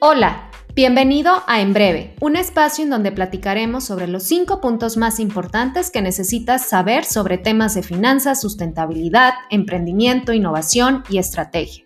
Hola, 0.00 0.48
bienvenido 0.76 1.42
a 1.48 1.60
En 1.60 1.72
Breve, 1.72 2.14
un 2.20 2.36
espacio 2.36 2.84
en 2.84 2.90
donde 2.90 3.10
platicaremos 3.10 3.82
sobre 3.82 4.06
los 4.06 4.22
cinco 4.22 4.60
puntos 4.60 4.96
más 4.96 5.18
importantes 5.18 5.90
que 5.90 6.02
necesitas 6.02 6.68
saber 6.68 7.04
sobre 7.04 7.36
temas 7.36 7.74
de 7.74 7.82
finanzas, 7.82 8.40
sustentabilidad, 8.40 9.34
emprendimiento, 9.50 10.32
innovación 10.32 11.02
y 11.10 11.18
estrategia. 11.18 11.82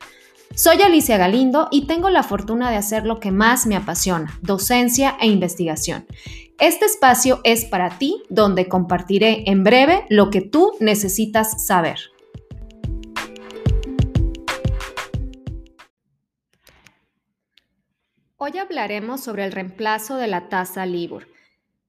Soy 0.54 0.82
Alicia 0.82 1.16
Galindo 1.16 1.68
y 1.70 1.86
tengo 1.86 2.10
la 2.10 2.22
fortuna 2.22 2.70
de 2.70 2.76
hacer 2.76 3.06
lo 3.06 3.18
que 3.18 3.30
más 3.30 3.64
me 3.66 3.76
apasiona, 3.76 4.38
docencia 4.42 5.16
e 5.18 5.28
investigación. 5.28 6.04
Este 6.58 6.84
espacio 6.84 7.40
es 7.44 7.64
para 7.64 7.96
ti, 7.96 8.22
donde 8.28 8.68
compartiré 8.68 9.44
en 9.46 9.64
breve 9.64 10.04
lo 10.10 10.28
que 10.28 10.42
tú 10.42 10.72
necesitas 10.80 11.64
saber. 11.66 12.11
Hoy 18.44 18.58
hablaremos 18.58 19.20
sobre 19.20 19.44
el 19.44 19.52
reemplazo 19.52 20.16
de 20.16 20.26
la 20.26 20.48
tasa 20.48 20.84
LIBOR. 20.84 21.28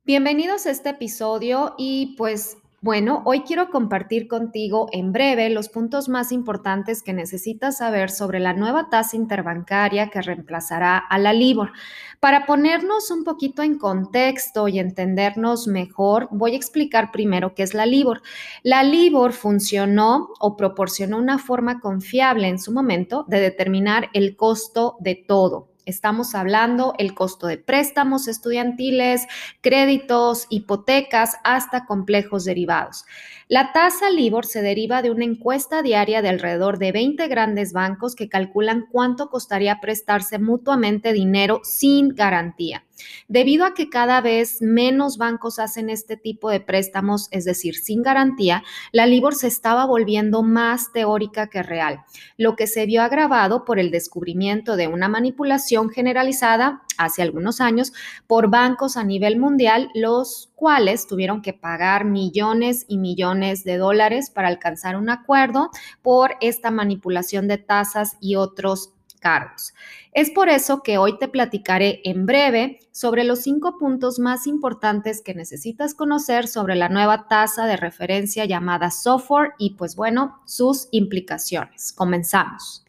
Bienvenidos 0.03 0.67
a 0.67 0.69
este 0.69 0.89
episodio 0.89 1.73
y 1.79 2.13
pues 2.15 2.57
bueno, 2.79 3.23
hoy 3.25 3.41
quiero 3.41 3.71
compartir 3.71 4.27
contigo 4.27 4.87
en 4.91 5.13
breve 5.13 5.49
los 5.49 5.69
puntos 5.69 6.09
más 6.09 6.31
importantes 6.31 7.01
que 7.01 7.11
necesitas 7.11 7.77
saber 7.77 8.11
sobre 8.11 8.39
la 8.39 8.53
nueva 8.53 8.89
tasa 8.91 9.15
interbancaria 9.15 10.11
que 10.11 10.21
reemplazará 10.21 10.99
a 10.99 11.17
la 11.17 11.33
LIBOR. 11.33 11.71
Para 12.19 12.45
ponernos 12.45 13.09
un 13.09 13.23
poquito 13.23 13.63
en 13.63 13.79
contexto 13.79 14.67
y 14.67 14.77
entendernos 14.77 15.65
mejor, 15.65 16.27
voy 16.29 16.53
a 16.53 16.57
explicar 16.57 17.11
primero 17.11 17.55
qué 17.55 17.63
es 17.63 17.73
la 17.73 17.87
LIBOR. 17.87 18.21
La 18.61 18.83
LIBOR 18.83 19.33
funcionó 19.33 20.29
o 20.39 20.55
proporcionó 20.55 21.17
una 21.17 21.39
forma 21.39 21.79
confiable 21.79 22.47
en 22.47 22.59
su 22.59 22.71
momento 22.71 23.25
de 23.27 23.39
determinar 23.39 24.09
el 24.13 24.35
costo 24.35 24.97
de 24.99 25.15
todo, 25.15 25.72
Estamos 25.85 26.35
hablando 26.35 26.93
el 26.97 27.13
costo 27.13 27.47
de 27.47 27.57
préstamos 27.57 28.27
estudiantiles, 28.27 29.27
créditos, 29.61 30.47
hipotecas, 30.49 31.37
hasta 31.43 31.85
complejos 31.85 32.45
derivados. 32.45 33.05
La 33.49 33.73
tasa 33.73 34.09
LIBOR 34.09 34.45
se 34.45 34.61
deriva 34.61 35.01
de 35.01 35.11
una 35.11 35.25
encuesta 35.25 35.81
diaria 35.81 36.21
de 36.21 36.29
alrededor 36.29 36.79
de 36.79 36.91
20 36.91 37.27
grandes 37.27 37.73
bancos 37.73 38.15
que 38.15 38.29
calculan 38.29 38.85
cuánto 38.91 39.29
costaría 39.29 39.79
prestarse 39.81 40.39
mutuamente 40.39 41.11
dinero 41.11 41.59
sin 41.63 42.09
garantía. 42.15 42.83
Debido 43.27 43.65
a 43.65 43.73
que 43.73 43.89
cada 43.89 44.21
vez 44.21 44.61
menos 44.61 45.17
bancos 45.17 45.59
hacen 45.59 45.89
este 45.89 46.17
tipo 46.17 46.49
de 46.49 46.59
préstamos, 46.59 47.27
es 47.31 47.45
decir, 47.45 47.75
sin 47.75 48.03
garantía, 48.03 48.63
la 48.91 49.05
LIBOR 49.05 49.35
se 49.35 49.47
estaba 49.47 49.85
volviendo 49.85 50.43
más 50.43 50.91
teórica 50.91 51.47
que 51.47 51.63
real, 51.63 52.03
lo 52.37 52.55
que 52.55 52.67
se 52.67 52.85
vio 52.85 53.01
agravado 53.01 53.65
por 53.65 53.79
el 53.79 53.91
descubrimiento 53.91 54.75
de 54.75 54.87
una 54.87 55.09
manipulación 55.09 55.89
generalizada 55.89 56.83
hace 56.97 57.21
algunos 57.21 57.61
años 57.61 57.93
por 58.27 58.49
bancos 58.49 58.97
a 58.97 59.03
nivel 59.03 59.39
mundial, 59.39 59.89
los 59.95 60.51
cuales 60.55 61.07
tuvieron 61.07 61.41
que 61.41 61.53
pagar 61.53 62.05
millones 62.05 62.85
y 62.87 62.97
millones 62.97 63.63
de 63.63 63.77
dólares 63.77 64.29
para 64.29 64.47
alcanzar 64.47 64.95
un 64.95 65.09
acuerdo 65.09 65.71
por 66.01 66.35
esta 66.41 66.71
manipulación 66.71 67.47
de 67.47 67.57
tasas 67.57 68.17
y 68.21 68.35
otros 68.35 68.93
cargos. 69.23 69.73
Es 70.11 70.29
por 70.29 70.49
eso 70.49 70.83
que 70.83 70.97
hoy 70.97 71.17
te 71.17 71.29
platicaré 71.29 72.01
en 72.03 72.25
breve 72.25 72.79
sobre 72.91 73.23
los 73.23 73.39
cinco 73.39 73.77
puntos 73.79 74.19
más 74.19 74.45
importantes 74.45 75.21
que 75.23 75.33
necesitas 75.33 75.95
conocer 75.95 76.47
sobre 76.47 76.75
la 76.75 76.89
nueva 76.89 77.27
tasa 77.27 77.65
de 77.65 77.77
referencia 77.77 78.45
llamada 78.45 78.91
software 78.91 79.53
y 79.57 79.75
pues 79.75 79.95
bueno, 79.95 80.41
sus 80.45 80.89
implicaciones. 80.91 81.93
Comenzamos. 81.93 82.85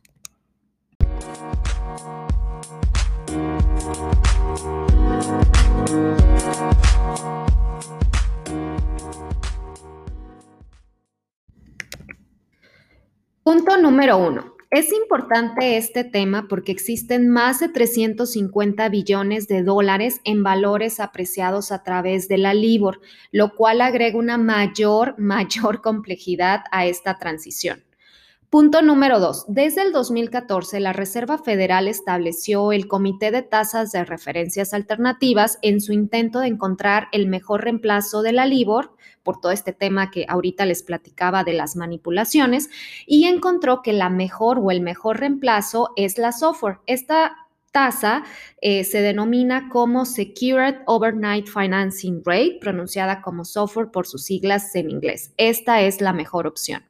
Punto 13.44 13.76
número 13.76 14.18
uno. 14.18 14.53
Es 14.74 14.92
importante 14.92 15.76
este 15.76 16.02
tema 16.02 16.48
porque 16.48 16.72
existen 16.72 17.28
más 17.28 17.60
de 17.60 17.68
350 17.68 18.88
billones 18.88 19.46
de 19.46 19.62
dólares 19.62 20.20
en 20.24 20.42
valores 20.42 20.98
apreciados 20.98 21.70
a 21.70 21.84
través 21.84 22.26
de 22.26 22.38
la 22.38 22.54
LIBOR, 22.54 23.00
lo 23.30 23.54
cual 23.54 23.80
agrega 23.80 24.18
una 24.18 24.36
mayor, 24.36 25.14
mayor 25.16 25.80
complejidad 25.80 26.64
a 26.72 26.86
esta 26.86 27.18
transición. 27.18 27.84
Punto 28.54 28.82
número 28.82 29.18
dos. 29.18 29.46
Desde 29.48 29.82
el 29.82 29.90
2014, 29.90 30.78
la 30.78 30.92
Reserva 30.92 31.38
Federal 31.38 31.88
estableció 31.88 32.70
el 32.70 32.86
Comité 32.86 33.32
de 33.32 33.42
Tasas 33.42 33.90
de 33.90 34.04
Referencias 34.04 34.72
Alternativas 34.72 35.58
en 35.60 35.80
su 35.80 35.92
intento 35.92 36.38
de 36.38 36.46
encontrar 36.46 37.08
el 37.10 37.26
mejor 37.26 37.64
reemplazo 37.64 38.22
de 38.22 38.30
la 38.30 38.46
LIBOR 38.46 38.92
por 39.24 39.40
todo 39.40 39.50
este 39.50 39.72
tema 39.72 40.12
que 40.12 40.24
ahorita 40.28 40.66
les 40.66 40.84
platicaba 40.84 41.42
de 41.42 41.54
las 41.54 41.74
manipulaciones 41.74 42.70
y 43.08 43.24
encontró 43.24 43.82
que 43.82 43.92
la 43.92 44.08
mejor 44.08 44.60
o 44.60 44.70
el 44.70 44.82
mejor 44.82 45.18
reemplazo 45.18 45.90
es 45.96 46.16
la 46.16 46.30
software. 46.30 46.78
Esta 46.86 47.34
tasa 47.72 48.22
eh, 48.60 48.84
se 48.84 49.00
denomina 49.00 49.68
como 49.68 50.04
Secured 50.04 50.76
Overnight 50.86 51.48
Financing 51.48 52.22
Rate, 52.24 52.58
pronunciada 52.60 53.20
como 53.20 53.44
software 53.44 53.90
por 53.90 54.06
sus 54.06 54.22
siglas 54.22 54.72
en 54.76 54.90
inglés. 54.90 55.32
Esta 55.38 55.80
es 55.80 56.00
la 56.00 56.12
mejor 56.12 56.46
opción. 56.46 56.84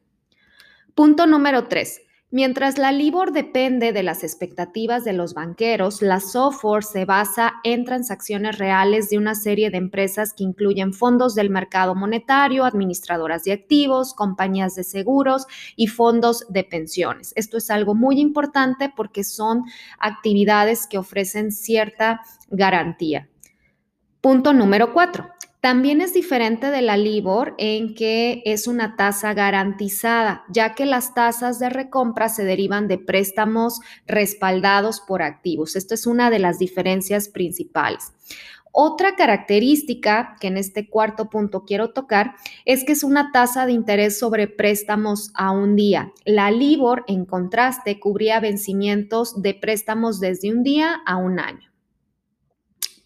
Punto 0.95 1.27
número 1.27 1.67
tres. 1.67 2.03
Mientras 2.31 2.79
la 2.79 2.93
LIBOR 2.93 3.33
depende 3.33 3.93
de 3.93 4.05
las 4.05 4.23
expectativas 4.23 5.03
de 5.03 5.13
los 5.13 5.35
banqueros, 5.35 6.03
la 6.03 6.21
software 6.21 6.85
se 6.85 7.05
basa 7.05 7.55
en 7.65 7.85
transacciones 7.85 8.59
reales 8.59 9.11
de 9.11 9.19
una 9.19 9.35
serie 9.35 9.71
de 9.71 9.79
empresas 9.79 10.33
que 10.33 10.45
incluyen 10.45 10.93
fondos 10.93 11.35
del 11.35 11.51
mercado 11.51 11.97
monetario, 11.97 12.65
administradoras 12.65 13.43
de 13.43 13.53
activos, 13.53 14.15
compañías 14.15 14.77
de 14.77 14.85
seguros 14.85 15.47
y 15.75 15.89
fondos 15.89 16.47
de 16.49 16.63
pensiones. 16.63 17.33
Esto 17.35 17.57
es 17.57 17.71
algo 17.71 17.97
muy 17.97 18.21
importante 18.21 18.93
porque 18.95 19.25
son 19.25 19.65
actividades 19.99 20.87
que 20.87 20.99
ofrecen 20.99 21.51
cierta 21.51 22.21
garantía. 22.51 23.29
Punto 24.21 24.53
número 24.53 24.93
cuatro. 24.93 25.29
También 25.65 26.03
es 26.03 26.13
diferente 26.13 26.71
de 26.71 26.83
la 26.83 26.99
LIBOR 26.99 27.55
en 27.57 27.95
que 27.95 28.43
es 28.45 28.67
una 28.67 28.97
tasa 28.97 29.33
garantizada, 29.33 30.45
ya 30.51 30.75
que 30.75 30.85
las 30.85 31.15
tasas 31.15 31.59
de 31.59 31.71
recompra 31.71 32.29
se 32.29 32.45
derivan 32.45 32.87
de 32.87 32.99
préstamos 32.99 33.81
respaldados 34.07 35.01
por 35.01 35.23
activos. 35.23 35.75
Esto 35.75 35.95
es 35.95 36.07
una 36.07 36.29
de 36.29 36.39
las 36.39 36.59
diferencias 36.59 37.31
principales. 37.31 38.13
Otra 38.73 39.17
característica 39.17 40.37
que 40.39 40.49
en 40.49 40.59
este 40.59 40.91
cuarto 40.91 41.31
punto 41.31 41.65
quiero 41.65 41.95
tocar 41.95 42.35
es 42.67 42.85
que 42.85 42.93
es 42.93 43.03
una 43.03 43.33
tasa 43.33 43.65
de 43.65 43.73
interés 43.73 44.19
sobre 44.19 44.49
préstamos 44.49 45.31
a 45.33 45.51
un 45.51 45.77
día. 45.77 46.13
La 46.27 46.51
LIBOR, 46.51 47.05
en 47.09 47.25
contraste, 47.25 47.99
cubría 47.99 48.39
vencimientos 48.39 49.41
de 49.41 49.55
préstamos 49.55 50.21
desde 50.21 50.53
un 50.53 50.63
día 50.63 51.01
a 51.07 51.17
un 51.17 51.41
año. 51.41 51.73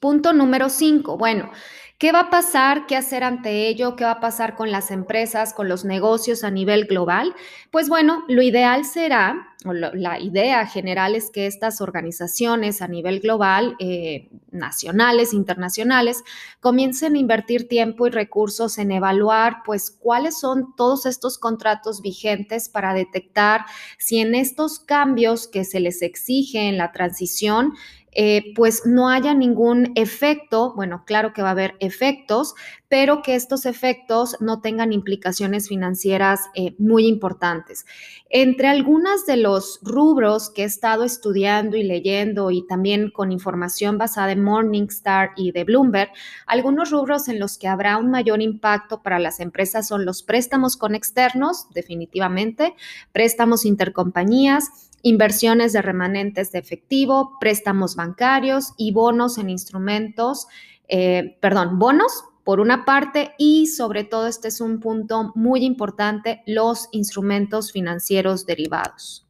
Punto 0.01 0.33
número 0.33 0.69
cinco. 0.69 1.17
Bueno, 1.17 1.51
¿Qué 1.99 2.13
va 2.13 2.21
a 2.21 2.31
pasar? 2.31 2.87
¿Qué 2.87 2.95
hacer 2.95 3.25
ante 3.25 3.67
ello? 3.67 3.97
¿Qué 3.97 4.05
va 4.05 4.13
a 4.13 4.21
pasar 4.21 4.55
con 4.55 4.71
las 4.71 4.93
empresas, 4.93 5.53
con 5.53 5.69
los 5.69 5.85
negocios 5.85 6.45
a 6.45 6.51
nivel 6.53 6.85
global? 6.85 7.35
Pues 7.73 7.89
bueno, 7.89 8.23
lo 8.29 8.41
ideal 8.41 8.85
será, 8.85 9.49
o 9.65 9.73
la 9.73 10.21
idea 10.21 10.65
general 10.65 11.17
es 11.17 11.29
que 11.33 11.49
estas 11.49 11.81
organizaciones 11.81 12.83
a 12.83 12.87
nivel 12.87 13.19
global, 13.19 13.75
eh, 13.81 14.29
nacionales, 14.53 15.35
internacionales, 15.35 16.23
comiencen 16.61 17.17
a 17.17 17.19
invertir 17.19 17.67
tiempo 17.67 18.07
y 18.07 18.11
recursos 18.11 18.79
en 18.79 18.93
evaluar, 18.93 19.65
pues, 19.65 19.91
cuáles 19.91 20.39
son 20.39 20.77
todos 20.77 21.05
estos 21.05 21.37
contratos 21.37 22.01
vigentes 22.01 22.69
para 22.69 22.95
detectar 22.95 23.65
si 23.99 24.21
en 24.21 24.37
estos 24.37 24.79
cambios 24.79 25.49
que 25.49 25.65
se 25.65 25.81
les 25.81 26.03
exige 26.03 26.69
en 26.69 26.79
la 26.79 26.93
transición, 26.93 27.73
eh, 28.21 28.53
pues 28.57 28.85
no 28.85 29.09
haya 29.09 29.33
ningún 29.33 29.93
efecto, 29.95 30.73
bueno, 30.75 31.05
claro 31.07 31.33
que 31.33 31.41
va 31.41 31.51
a 31.51 31.53
haber 31.53 31.77
efectos, 31.79 32.57
pero 32.89 33.23
que 33.23 33.37
estos 33.37 33.65
efectos 33.65 34.37
no 34.41 34.61
tengan 34.61 34.93
implicaciones 34.93 35.69
financieras 35.69 36.41
eh, 36.57 36.75
muy 36.79 37.07
importantes. 37.07 37.87
Entre 38.29 38.67
algunos 38.67 39.25
de 39.25 39.37
los 39.37 39.79
rubros 39.85 40.51
que 40.51 40.63
he 40.63 40.65
estado 40.65 41.05
estudiando 41.05 41.77
y 41.77 41.85
leyendo 41.85 42.51
y 42.51 42.67
también 42.67 43.13
con 43.13 43.31
información 43.31 43.99
basada 43.99 44.33
en 44.33 44.43
Morningstar 44.43 45.31
y 45.37 45.53
de 45.53 45.63
Bloomberg, 45.63 46.11
algunos 46.45 46.91
rubros 46.91 47.29
en 47.29 47.39
los 47.39 47.57
que 47.57 47.69
habrá 47.69 47.99
un 47.99 48.11
mayor 48.11 48.43
impacto 48.43 49.01
para 49.01 49.21
las 49.21 49.39
empresas 49.39 49.87
son 49.87 50.05
los 50.05 50.25
préstamos 50.25 50.77
con 50.77 50.97
externos, 50.97 51.69
definitivamente, 51.73 52.75
préstamos 53.13 53.65
intercompañías, 53.65 54.88
inversiones 55.03 55.73
de 55.73 55.83
remanentes 55.83 56.53
de 56.53 56.59
efectivo, 56.59 57.37
préstamos 57.41 57.97
bancarios 57.97 58.73
y 58.77 58.93
bonos 58.93 59.39
en 59.39 59.51
instrumentos, 59.51 60.47
eh, 60.89 61.37
perdón, 61.41 61.79
bonos 61.79 62.25
por 62.45 62.61
una 62.61 62.85
parte 62.85 63.35
y 63.37 63.67
sobre 63.67 64.05
todo 64.05 64.27
este 64.27 64.49
es 64.49 64.61
un 64.61 64.81
punto 64.81 65.33
muy 65.35 65.65
importante, 65.65 66.43
los 66.47 66.89
instrumentos 66.93 67.73
financieros 67.73 68.47
derivados. 68.47 69.27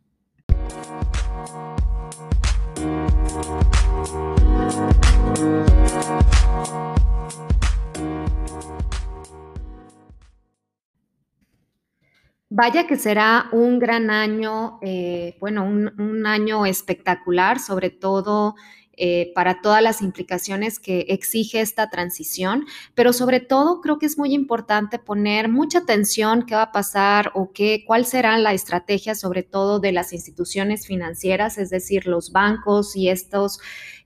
Vaya 12.60 12.88
que 12.88 12.96
será 12.96 13.48
un 13.52 13.78
gran 13.78 14.10
año, 14.10 14.80
eh, 14.82 15.36
bueno, 15.38 15.62
un, 15.64 16.26
año 16.26 16.66
espectacular, 16.66 17.60
sobre 17.60 17.90
todo 17.90 18.56
eh, 18.98 19.32
para 19.34 19.60
todas 19.62 19.82
las 19.82 20.02
implicaciones 20.02 20.78
que 20.78 21.06
exige 21.08 21.60
esta 21.60 21.88
transición, 21.90 22.66
pero 22.94 23.12
sobre 23.12 23.40
todo 23.40 23.80
creo 23.80 23.98
que 23.98 24.06
es 24.06 24.18
muy 24.18 24.34
importante 24.34 24.98
poner 24.98 25.48
mucha 25.48 25.78
atención 25.78 26.44
qué 26.46 26.54
va 26.54 26.62
a 26.62 26.72
pasar 26.72 27.32
o 27.34 27.52
qué, 27.52 27.84
cuál 27.86 28.04
será 28.04 28.36
la 28.38 28.52
estrategia 28.52 29.14
sobre 29.14 29.42
todo 29.42 29.80
de 29.80 29.92
las 29.92 30.12
instituciones 30.12 30.86
financieras, 30.86 31.58
es 31.58 31.70
decir, 31.70 32.06
los 32.06 32.32
bancos 32.32 32.96
y 32.96 33.08
estos 33.08 33.60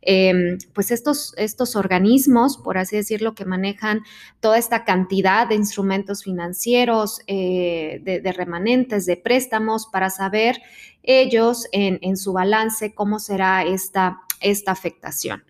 Em, 0.04 0.58
pues 0.74 0.90
estos, 0.90 1.32
estos 1.36 1.76
organismos, 1.76 2.58
por 2.58 2.76
así 2.76 2.96
decirlo, 2.96 3.36
que 3.36 3.44
manejan 3.44 4.02
toda 4.40 4.58
esta 4.58 4.84
cantidad 4.84 5.46
de 5.46 5.54
instrumentos 5.54 6.24
financieros, 6.24 7.20
eh, 7.28 8.00
de, 8.02 8.32
remanentes, 8.32 9.06
de 9.06 9.16
préstamos, 9.16 9.86
para 9.86 10.10
saber 10.10 10.60
ellos 11.04 11.68
en, 11.70 12.00
en 12.02 12.16
su 12.16 12.32
balance 12.32 12.94
cómo 12.94 13.20
será 13.20 13.62
esta, 13.62 14.22
esta 14.42 14.72
afectación. 14.72 15.44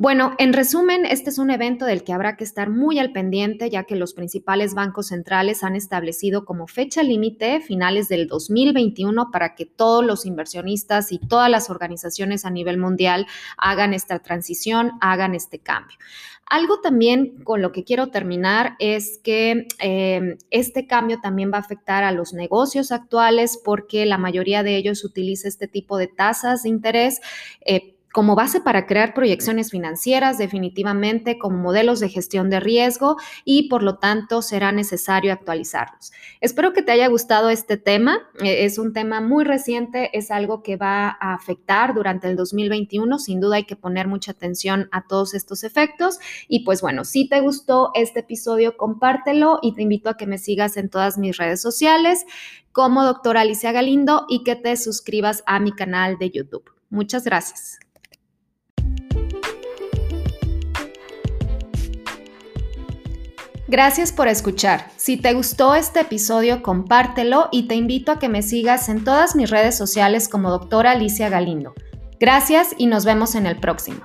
Bueno, 0.00 0.36
en 0.38 0.52
resumen, 0.52 1.04
este 1.04 1.30
es 1.30 1.38
un 1.38 1.50
evento 1.50 1.84
del 1.84 2.04
que 2.04 2.12
habrá 2.12 2.36
que 2.36 2.44
estar 2.44 2.70
muy 2.70 3.00
al 3.00 3.10
pendiente, 3.10 3.68
ya 3.68 3.82
que 3.82 3.96
los 3.96 4.14
principales 4.14 4.74
bancos 4.74 5.08
centrales 5.08 5.64
han 5.64 5.74
establecido 5.74 6.44
como 6.44 6.68
fecha 6.68 7.02
límite 7.02 7.60
finales 7.60 8.08
del 8.08 8.28
2021 8.28 9.32
para 9.32 9.56
que 9.56 9.66
todos 9.66 10.04
los 10.04 10.24
inversionistas 10.24 11.10
y 11.10 11.18
todas 11.18 11.50
las 11.50 11.68
organizaciones 11.68 12.44
a 12.44 12.50
nivel 12.50 12.78
mundial 12.78 13.26
hagan 13.56 13.92
esta 13.92 14.20
transición, 14.20 14.92
hagan 15.00 15.34
este 15.34 15.58
cambio. 15.58 15.98
Algo 16.46 16.80
también 16.80 17.42
con 17.42 17.60
lo 17.60 17.72
que 17.72 17.82
quiero 17.82 18.06
terminar 18.12 18.76
es 18.78 19.18
que 19.22 19.66
eh, 19.80 20.38
este 20.50 20.86
cambio 20.86 21.18
también 21.20 21.50
va 21.52 21.56
a 21.56 21.60
afectar 21.60 22.04
a 22.04 22.12
los 22.12 22.32
negocios 22.32 22.92
actuales 22.92 23.60
porque 23.62 24.06
la 24.06 24.16
mayoría 24.16 24.62
de 24.62 24.76
ellos 24.76 25.04
utiliza 25.04 25.48
este 25.48 25.66
tipo 25.66 25.98
de 25.98 26.06
tasas 26.06 26.62
de 26.62 26.68
interés. 26.68 27.20
Eh, 27.66 27.97
como 28.18 28.34
base 28.34 28.60
para 28.60 28.84
crear 28.84 29.14
proyecciones 29.14 29.70
financieras, 29.70 30.38
definitivamente 30.38 31.38
como 31.38 31.56
modelos 31.58 32.00
de 32.00 32.08
gestión 32.08 32.50
de 32.50 32.58
riesgo 32.58 33.16
y 33.44 33.68
por 33.68 33.84
lo 33.84 33.98
tanto 33.98 34.42
será 34.42 34.72
necesario 34.72 35.32
actualizarlos. 35.32 36.10
Espero 36.40 36.72
que 36.72 36.82
te 36.82 36.90
haya 36.90 37.06
gustado 37.06 37.48
este 37.48 37.76
tema. 37.76 38.28
Eh, 38.42 38.64
es 38.64 38.76
un 38.78 38.92
tema 38.92 39.20
muy 39.20 39.44
reciente, 39.44 40.10
es 40.18 40.32
algo 40.32 40.64
que 40.64 40.74
va 40.74 41.16
a 41.20 41.32
afectar 41.32 41.94
durante 41.94 42.28
el 42.28 42.34
2021. 42.34 43.20
Sin 43.20 43.40
duda 43.40 43.54
hay 43.54 43.66
que 43.66 43.76
poner 43.76 44.08
mucha 44.08 44.32
atención 44.32 44.88
a 44.90 45.06
todos 45.06 45.32
estos 45.32 45.62
efectos. 45.62 46.18
Y 46.48 46.64
pues 46.64 46.80
bueno, 46.80 47.04
si 47.04 47.28
te 47.28 47.40
gustó 47.40 47.92
este 47.94 48.18
episodio, 48.18 48.76
compártelo 48.76 49.60
y 49.62 49.76
te 49.76 49.82
invito 49.82 50.10
a 50.10 50.16
que 50.16 50.26
me 50.26 50.38
sigas 50.38 50.76
en 50.76 50.90
todas 50.90 51.18
mis 51.18 51.36
redes 51.36 51.62
sociales 51.62 52.26
como 52.72 53.04
doctora 53.04 53.42
Alicia 53.42 53.70
Galindo 53.70 54.26
y 54.28 54.42
que 54.42 54.56
te 54.56 54.76
suscribas 54.76 55.44
a 55.46 55.60
mi 55.60 55.70
canal 55.70 56.18
de 56.18 56.30
YouTube. 56.30 56.68
Muchas 56.90 57.22
gracias. 57.22 57.78
Gracias 63.68 64.12
por 64.12 64.28
escuchar. 64.28 64.90
Si 64.96 65.18
te 65.18 65.34
gustó 65.34 65.74
este 65.74 66.00
episodio, 66.00 66.62
compártelo 66.62 67.50
y 67.52 67.68
te 67.68 67.74
invito 67.74 68.12
a 68.12 68.18
que 68.18 68.30
me 68.30 68.40
sigas 68.40 68.88
en 68.88 69.04
todas 69.04 69.36
mis 69.36 69.50
redes 69.50 69.76
sociales 69.76 70.26
como 70.30 70.50
doctora 70.50 70.92
Alicia 70.92 71.28
Galindo. 71.28 71.74
Gracias 72.18 72.74
y 72.78 72.86
nos 72.86 73.04
vemos 73.04 73.34
en 73.34 73.44
el 73.44 73.60
próximo. 73.60 74.00